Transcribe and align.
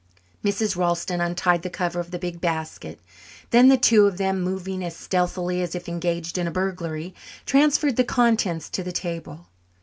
Mrs. 0.43 0.75
Ralston 0.75 1.21
untied 1.21 1.61
the 1.61 1.69
cover 1.69 1.99
of 1.99 2.09
the 2.09 2.17
big 2.17 2.41
basket. 2.41 2.99
Then 3.51 3.67
the 3.67 3.77
two 3.77 4.07
of 4.07 4.17
them, 4.17 4.41
moving 4.41 4.83
as 4.83 4.95
stealthily 4.95 5.61
as 5.61 5.75
if 5.75 5.87
engaged 5.87 6.39
in 6.39 6.47
a 6.47 6.51
burglary, 6.51 7.13
transferred 7.45 7.97
the 7.97 8.03
contents 8.03 8.67
to 8.71 8.81
the 8.81 8.91
table. 8.93 9.45